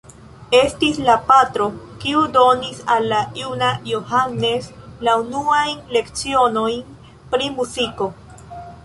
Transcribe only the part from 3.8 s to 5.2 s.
Johannes la